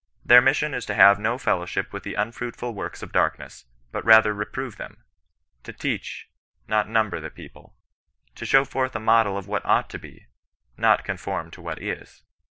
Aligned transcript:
Their 0.25 0.41
mission 0.41 0.73
is 0.73 0.83
to 0.87 0.93
*^ 0.93 0.95
have 0.95 1.19
no 1.19 1.37
fellowship 1.37 1.93
with 1.93 2.01
the 2.01 2.15
unfruitful 2.15 2.73
works 2.73 3.03
of 3.03 3.11
darkness, 3.11 3.65
but 3.91 4.03
rather 4.03 4.33
reprove 4.33 4.77
them." 4.77 5.03
To 5.65 5.73
teachy 5.73 6.23
not 6.67 6.89
number 6.89 7.19
the 7.19 7.29
people. 7.29 7.75
To 8.37 8.45
show 8.47 8.65
forth 8.65 8.95
a 8.95 8.99
model 8.99 9.37
of 9.37 9.47
what 9.47 9.63
ought 9.63 9.91
to 9.91 9.99
he— 9.99 10.25
not 10.75 11.03
conform 11.03 11.51
to 11.51 11.61
what 11.61 11.79
is. 11.79 12.23